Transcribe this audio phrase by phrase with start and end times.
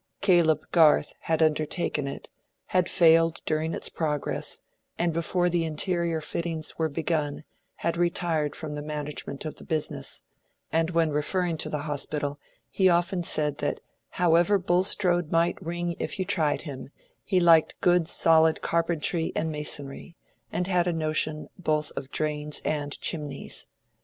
[0.21, 2.27] Caleb Garth had undertaken it,
[2.73, 4.59] had failed during its progress,
[4.97, 7.43] and before the interior fittings were begun
[7.75, 10.21] had retired from the management of the business;
[10.71, 12.39] and when referring to the Hospital
[12.71, 13.79] he often said that
[14.17, 16.89] however Bulstrode might ring if you tried him,
[17.23, 20.15] he liked good solid carpentry and masonry,
[20.51, 23.67] and had a notion both of drains and chimneys.